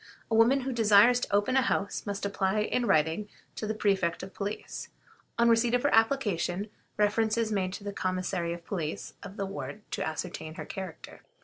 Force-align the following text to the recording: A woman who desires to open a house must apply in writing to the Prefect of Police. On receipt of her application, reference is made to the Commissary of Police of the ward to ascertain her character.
A 0.31 0.35
woman 0.35 0.61
who 0.61 0.73
desires 0.73 1.19
to 1.19 1.31
open 1.31 1.55
a 1.55 1.61
house 1.61 2.07
must 2.07 2.25
apply 2.25 2.61
in 2.61 2.87
writing 2.87 3.29
to 3.55 3.67
the 3.67 3.75
Prefect 3.75 4.23
of 4.23 4.33
Police. 4.33 4.89
On 5.37 5.47
receipt 5.47 5.75
of 5.75 5.83
her 5.83 5.93
application, 5.93 6.71
reference 6.97 7.37
is 7.37 7.51
made 7.51 7.71
to 7.73 7.83
the 7.83 7.93
Commissary 7.93 8.51
of 8.51 8.65
Police 8.65 9.13
of 9.21 9.37
the 9.37 9.45
ward 9.45 9.83
to 9.91 10.01
ascertain 10.03 10.55
her 10.55 10.65
character. 10.65 11.21